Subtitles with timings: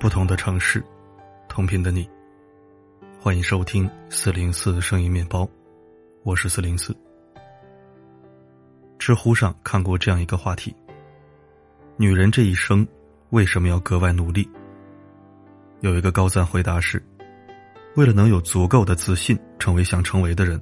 [0.00, 0.82] 不同的城市，
[1.46, 2.08] 同频的你，
[3.20, 5.46] 欢迎收听四零四声音面包，
[6.22, 6.96] 我是四零四。
[8.98, 10.74] 知乎上看过这样一个话题：
[11.98, 12.88] 女人这一生
[13.28, 14.48] 为什么要格外努力？
[15.80, 17.02] 有一个高赞回答是：
[17.94, 20.58] 为了能有足够的自信，成为想成为的人，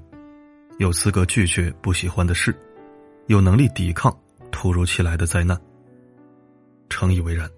[0.78, 2.52] 有资格拒绝不喜欢的事，
[3.28, 4.12] 有能力抵抗
[4.50, 5.56] 突如其来的灾难。
[6.88, 7.48] 诚以为然。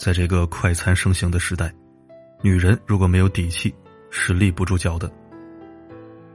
[0.00, 1.70] 在这个快餐盛行的时代，
[2.40, 3.74] 女人如果没有底气，
[4.10, 5.12] 是立不住脚的。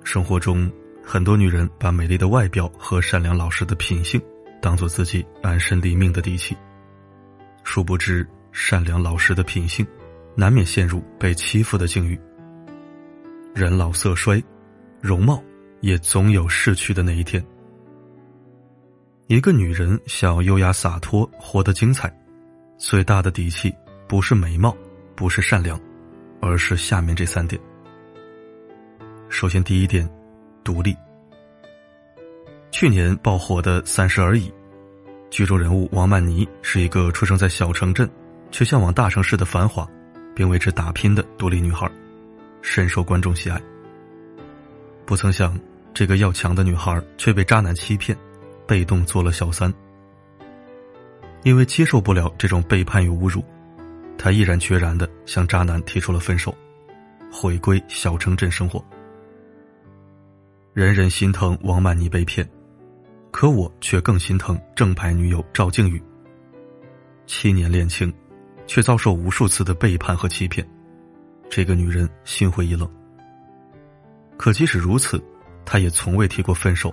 [0.04, 0.72] 生活中，
[1.04, 4.22] 很多女人把美丽的外表和善良老实的品性
[4.62, 6.56] 当做自己安身立命的底气，
[7.64, 9.84] 殊不知善良老实的品性
[10.36, 12.20] 难免陷入被欺负的境遇。
[13.56, 14.40] 人老色衰，
[15.02, 15.44] 容貌
[15.82, 17.44] 也总有逝去的那一天。
[19.26, 22.16] 一个女人想要优雅洒脱，活得精彩。
[22.78, 23.74] 最大的底气
[24.08, 24.76] 不是美貌，
[25.16, 25.80] 不是善良，
[26.42, 27.60] 而是下面这三点。
[29.30, 30.08] 首先，第一点，
[30.64, 30.96] 独立。
[32.72, 34.50] 去年爆火的《三十而已》，
[35.30, 38.10] 剧中人物王曼妮是一个出生在小城镇，
[38.52, 39.88] 却向往大城市的繁华，
[40.36, 41.90] 并为之打拼的独立女孩，
[42.62, 43.62] 深受观众喜爱。
[45.06, 45.58] 不曾想，
[45.94, 48.18] 这个要强的女孩却被渣男欺骗，
[48.68, 49.74] 被动做了小三。
[51.46, 53.46] 因为接受不了这种背叛与侮辱，
[54.18, 56.54] 他毅然决然的向渣男提出了分手，
[57.32, 58.84] 回归小城镇生活。
[60.74, 62.50] 人人心疼王曼妮被骗，
[63.30, 66.02] 可我却更心疼正牌女友赵静宇。
[67.28, 68.12] 七年恋情，
[68.66, 70.68] 却遭受无数次的背叛和欺骗，
[71.48, 72.90] 这个女人心灰意冷。
[74.36, 75.24] 可即使如此，
[75.64, 76.92] 她也从未提过分手，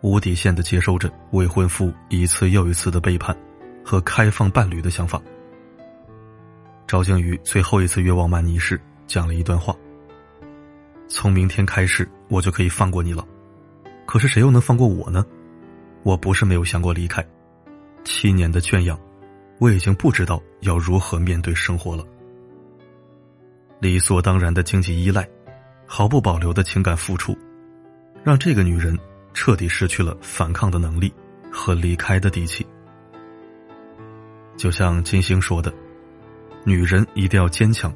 [0.00, 3.36] 无底线的接受着未婚夫一次又一次的背叛。
[3.84, 5.20] 和开放伴侣的想法。
[6.86, 9.74] 赵静宇最后一次约王曼妮时讲了一段话
[11.08, 13.24] ：“从明天开始，我就可以放过你了。
[14.06, 15.24] 可是谁又能放过我呢？
[16.02, 17.24] 我不是没有想过离开，
[18.04, 18.98] 七年的圈养，
[19.58, 22.04] 我已经不知道要如何面对生活了。
[23.78, 25.28] 理所当然的经济依赖，
[25.86, 27.38] 毫不保留的情感付出，
[28.24, 28.98] 让这个女人
[29.32, 31.12] 彻底失去了反抗的能力
[31.52, 32.66] 和离开的底气。”
[34.60, 35.72] 就像金星说的
[36.64, 37.90] ：“女人一定要坚强，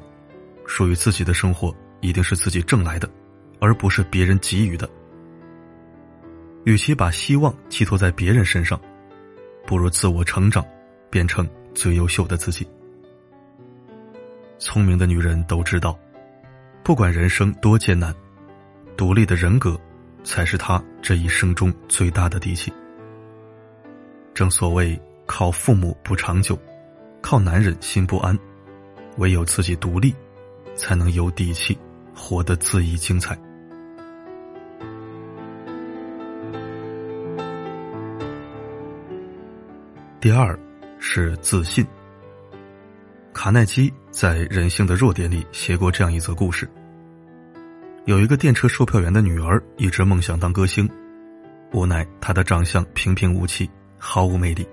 [0.65, 1.71] 属于自己的生活
[2.01, 3.07] 一定是自己挣来的，
[3.59, 4.89] 而不是别人给予的。
[6.63, 8.81] 与其把希望寄托在别人身上，
[9.67, 10.65] 不如自我成长，
[11.11, 12.67] 变成最优秀的自己。”
[14.57, 15.95] 聪明的女人都知道，
[16.83, 18.11] 不管人生多艰难，
[18.97, 19.79] 独立的人格
[20.23, 22.73] 才是她这一生中最大的底气。
[24.33, 24.99] 正所谓。
[25.25, 26.57] 靠父母不长久，
[27.21, 28.37] 靠男人心不安，
[29.17, 30.13] 唯有自己独立，
[30.75, 31.77] 才能有底气，
[32.15, 33.37] 活得恣意精彩。
[40.19, 40.57] 第二
[40.99, 41.85] 是自信。
[43.33, 46.67] 卡耐基在《人性的弱点》里写过这样一则故事：
[48.05, 50.89] 有一个电车售票员的女儿一直梦想当歌星，
[51.73, 53.69] 无奈她的长相平平无奇，
[53.99, 54.67] 毫无魅力。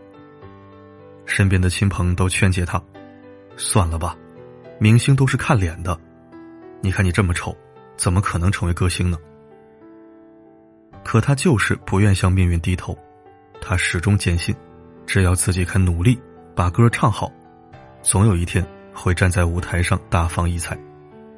[1.34, 2.80] 身边的亲朋都劝解他
[3.56, 4.14] ：“算了吧，
[4.78, 5.98] 明星都是看脸的。
[6.82, 7.56] 你看你这么丑，
[7.96, 9.16] 怎么可能成为歌星呢？”
[11.02, 12.94] 可他就是不愿向命运低头，
[13.62, 14.54] 他始终坚信，
[15.06, 16.20] 只要自己肯努力，
[16.54, 17.32] 把歌唱好，
[18.02, 20.78] 总有一天会站在舞台上大放异彩，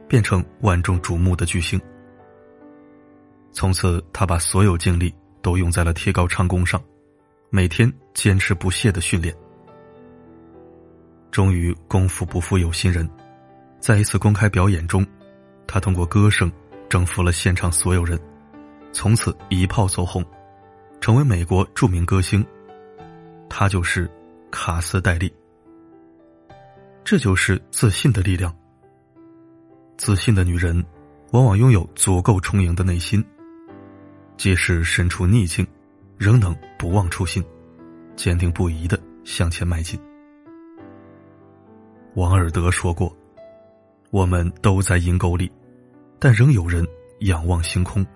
[0.09, 1.81] 变成万众瞩目的巨星。
[3.53, 6.83] 从此，他把所有精力都用在了提高唱功上，
[7.49, 9.33] 每天坚持不懈的训练。
[11.35, 13.11] 终于功夫不负有心人，
[13.81, 15.05] 在一次公开表演中，
[15.67, 16.49] 他通过歌声
[16.89, 18.17] 征服了现场所有人，
[18.93, 20.25] 从此一炮走红，
[21.01, 22.47] 成为美国著名歌星。
[23.51, 24.09] 他就是
[24.53, 25.35] 卡斯戴利。
[27.03, 28.55] 这就是自信的力量。
[29.97, 30.85] 自信的女人，
[31.33, 33.25] 往往拥有足够充盈的内心，
[34.37, 35.67] 即使身处逆境，
[36.17, 37.45] 仍能不忘初心，
[38.15, 40.01] 坚定不移的向前迈进。
[42.15, 43.13] 王尔德说过
[44.13, 45.51] ：“我们都在阴沟里，
[46.21, 46.87] 但仍有人
[47.23, 48.07] 仰望星空。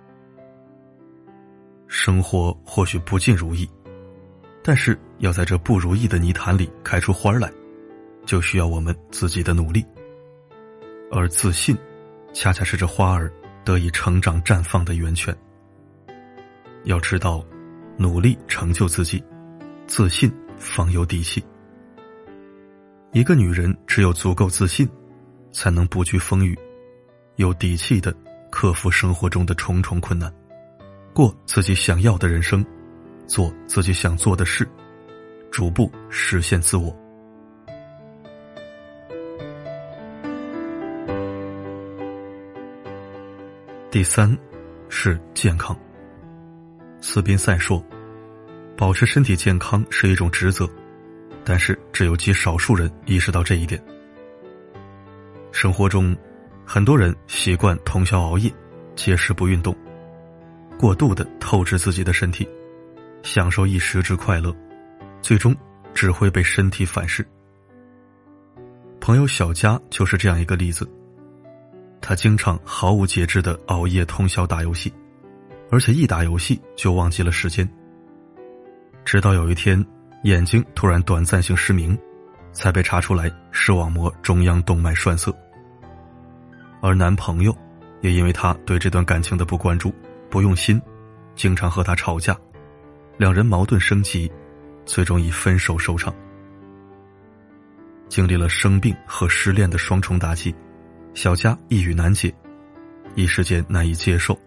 [1.89, 3.69] 生活或许不尽如意，
[4.63, 7.51] 但是要在这不如意的泥潭里开出花来，
[8.25, 9.85] 就需要我们自己的努力。
[11.11, 11.77] 而自信，
[12.33, 13.33] 恰恰是这花儿
[13.65, 15.37] 得以成长绽放的源泉。
[16.85, 17.45] 要知道，
[17.97, 19.21] 努力成就自己，
[19.89, 21.43] 自信方有底气。”
[23.13, 24.87] 一个女人只有足够自信，
[25.51, 26.57] 才能不惧风雨，
[27.37, 28.15] 有底气的
[28.51, 30.33] 克服生活中的重重困难，
[31.15, 32.65] 过自己想要的人生，
[33.27, 34.69] 做自己想做的事，
[35.51, 36.95] 逐步实现自我。
[43.91, 44.37] 第三，
[44.91, 45.75] 是健康。
[47.01, 47.83] 斯宾塞说
[48.77, 50.69] ：“保持身体健康是一种职责。”
[51.51, 53.83] 但是，只有极少数人意识到这一点。
[55.51, 56.15] 生活中，
[56.63, 58.53] 很多人习惯通宵熬夜，
[58.95, 59.75] 节食不运动，
[60.79, 62.47] 过度的透支自己的身体，
[63.23, 64.55] 享受一时之快乐，
[65.23, 65.57] 最终
[65.95, 67.27] 只会被身体反噬。
[69.01, 70.87] 朋友小佳就是这样一个例子。
[72.03, 74.93] 他经常毫无节制的熬夜通宵打游戏，
[75.71, 77.67] 而且一打游戏就忘记了时间。
[79.03, 79.83] 直到有一天。
[80.23, 81.97] 眼睛突然短暂性失明，
[82.53, 85.33] 才被查出来视网膜中央动脉栓塞。
[86.81, 87.57] 而男朋友
[88.01, 89.95] 也因为他对这段感情的不关注、
[90.29, 90.81] 不用心，
[91.35, 92.37] 经常和他吵架，
[93.17, 94.31] 两人矛盾升级，
[94.85, 96.15] 最终以分手收场。
[98.09, 100.55] 经历了生病和失恋的双重打击，
[101.15, 102.35] 小佳一语难解，
[103.15, 104.39] 一时间难以接受，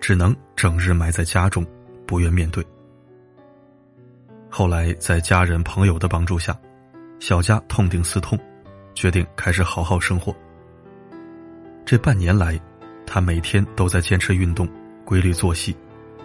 [0.00, 1.64] 只能整日埋在家中，
[2.06, 2.62] 不愿面对。
[4.58, 6.52] 后来，在家人朋友的帮助下，
[7.20, 8.36] 小佳痛定思痛，
[8.92, 10.34] 决定开始好好生活。
[11.86, 12.60] 这半年来，
[13.06, 14.68] 他每天都在坚持运动、
[15.04, 15.76] 规律作息，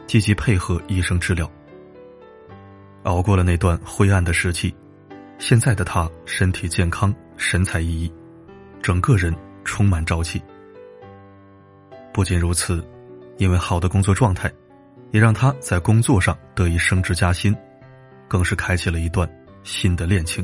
[0.08, 1.48] 积极配合医生治疗。
[3.04, 4.74] 熬过了那段灰暗的时期，
[5.38, 8.12] 现在的他身体健康、神采奕奕，
[8.82, 9.32] 整个人
[9.64, 10.42] 充满朝气。
[12.12, 12.84] 不仅如此，
[13.38, 14.52] 因为好的工作状态，
[15.12, 17.56] 也让他在工作上得以升职加薪。
[18.34, 19.30] 更是开启了一段
[19.62, 20.44] 新的恋情。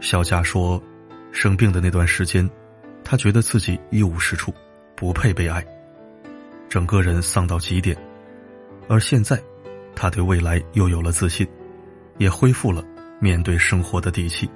[0.00, 0.82] 小佳说，
[1.30, 2.50] 生病的那段时间，
[3.04, 4.52] 他觉得自己一无是处，
[4.96, 5.64] 不配被爱，
[6.68, 7.96] 整个人丧到极点。
[8.88, 9.40] 而现在，
[9.94, 11.46] 他对未来又有了自信，
[12.18, 12.84] 也恢复了
[13.20, 14.50] 面对生活的底气。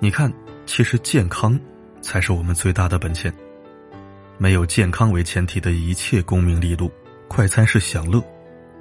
[0.00, 0.32] 你看，
[0.66, 1.56] 其实健康
[2.00, 3.32] 才是我们最大的本钱。
[4.36, 6.90] 没有健康为前提的一切功名利禄、
[7.28, 8.20] 快餐式享乐。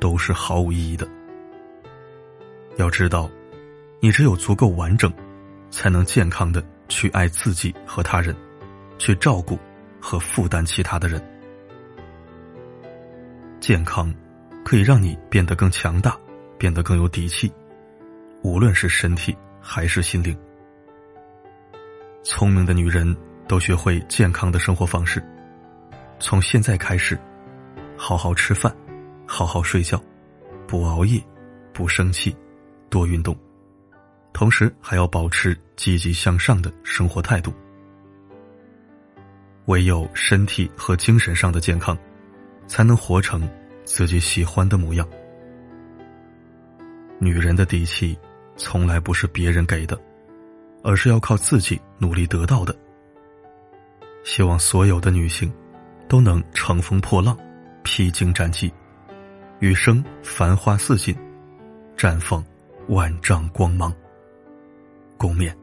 [0.01, 1.07] 都是毫无意义的。
[2.77, 3.29] 要知道，
[3.99, 5.13] 你只有足够完整，
[5.69, 8.35] 才能健康的去爱自己和他人，
[8.97, 9.59] 去照顾
[9.99, 11.21] 和负担其他的人。
[13.59, 14.11] 健康
[14.65, 16.17] 可以让你变得更强大，
[16.57, 17.53] 变得更有底气，
[18.41, 20.35] 无论是身体还是心灵。
[22.23, 23.15] 聪明的女人
[23.47, 25.23] 都学会健康的生活方式，
[26.19, 27.19] 从现在开始，
[27.95, 28.75] 好好吃饭。
[29.33, 29.97] 好好睡觉，
[30.67, 31.17] 不熬夜，
[31.71, 32.35] 不生气，
[32.89, 33.33] 多运动，
[34.33, 37.53] 同时还要保持积极向上的生活态度。
[39.67, 41.97] 唯有身体和精神上的健康，
[42.67, 43.49] 才能活成
[43.85, 45.07] 自己喜欢的模样。
[47.17, 48.19] 女人的底气，
[48.57, 49.97] 从来不是别人给的，
[50.83, 52.75] 而是要靠自己努力得到的。
[54.25, 55.49] 希望所有的女性，
[56.09, 57.35] 都能乘风破浪，
[57.81, 58.69] 披荆斩棘。
[59.61, 61.15] 余生繁花似锦，
[61.95, 62.43] 绽放
[62.87, 63.93] 万丈光芒。
[65.19, 65.60] 共勉。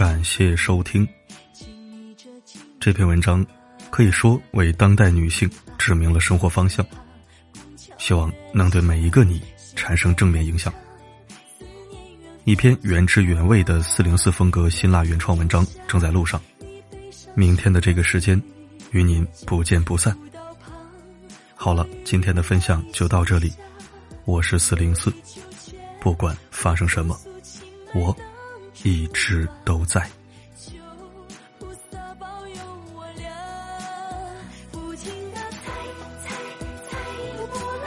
[0.00, 1.06] 感谢收听。
[2.80, 3.44] 这篇文章
[3.90, 6.82] 可以说为当代女性指明了生活方向，
[7.98, 9.42] 希望能对每一个你
[9.76, 10.72] 产生正面影响。
[12.44, 16.40] 一篇原汁原味的四零四风格辛辣原创文章正在路上，
[17.34, 18.42] 明天的这个时间
[18.92, 20.16] 与您不见不散。
[21.54, 23.52] 好了，今天的分享就到这里，
[24.24, 25.12] 我是四零四，
[26.00, 27.14] 不管发生什么，
[27.92, 28.16] 我。
[28.82, 30.08] 一直都在。
[34.72, 35.68] 对你的爱，
[36.24, 36.30] 爱，
[36.90, 36.96] 爱
[37.36, 37.86] 我多了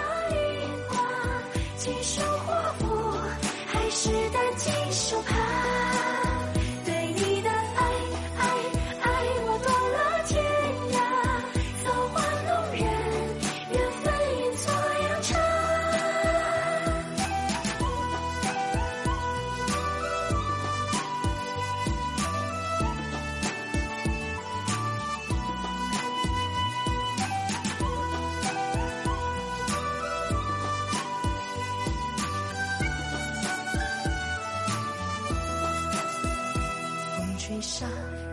[37.76, 37.88] 沙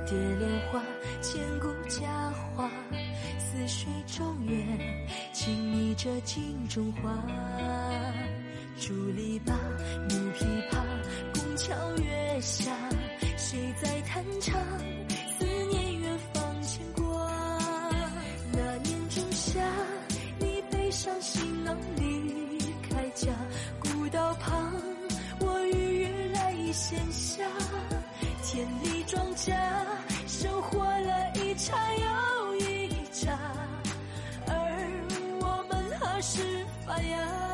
[0.04, 0.82] 蝶恋花
[1.22, 2.06] 千古佳
[2.54, 2.70] 话
[3.38, 4.62] 似水中月
[5.32, 7.16] 情迷着镜中花。
[8.78, 9.54] 竹篱笆
[36.20, 37.49] 是发芽